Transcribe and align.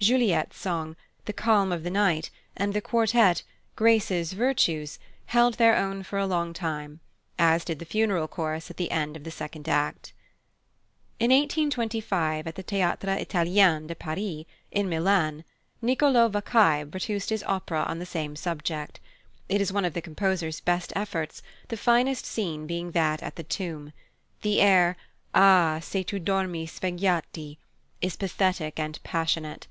Juliette's 0.00 0.56
song, 0.56 0.94
"The 1.24 1.32
calm 1.32 1.72
of 1.72 1.82
the 1.82 1.90
night," 1.90 2.30
and 2.56 2.72
the 2.72 2.80
quartet, 2.80 3.42
"Graces, 3.74 4.32
virtues," 4.32 5.00
held 5.26 5.54
their 5.54 5.74
own 5.74 6.04
for 6.04 6.20
a 6.20 6.26
long 6.26 6.52
time; 6.54 7.00
as 7.36 7.64
did 7.64 7.80
the 7.80 7.84
funeral 7.84 8.28
chorus 8.28 8.70
at 8.70 8.76
the 8.76 8.92
end 8.92 9.16
of 9.16 9.24
the 9.24 9.32
second 9.32 9.68
act. 9.68 10.12
In 11.18 11.32
1825, 11.32 12.46
at 12.46 12.54
the 12.54 12.62
Théâtre 12.62 13.18
Italien 13.20 13.88
de 13.88 13.96
Paris, 13.96 14.44
in 14.70 14.88
Milan, 14.88 15.42
+Nicolò 15.82 16.30
Vaccaj+ 16.30 16.88
produced 16.88 17.30
his 17.30 17.42
opera 17.42 17.82
on 17.82 17.98
the 17.98 18.06
same 18.06 18.36
subject. 18.36 19.00
It 19.48 19.60
is 19.60 19.72
one 19.72 19.84
of 19.84 19.94
the 19.94 20.00
composer's 20.00 20.60
best 20.60 20.92
efforts, 20.94 21.42
the 21.68 21.76
finest 21.76 22.24
scene 22.24 22.68
being 22.68 22.92
that 22.92 23.20
at 23.20 23.34
the 23.34 23.42
tomb. 23.42 23.92
The 24.42 24.60
air, 24.60 24.96
"Ah, 25.34 25.80
se 25.82 26.04
tu 26.04 26.20
dormi 26.20 26.66
svegliati," 26.68 27.58
is 28.00 28.14
pathetic 28.14 28.78
and 28.78 29.02
passionate. 29.02 29.66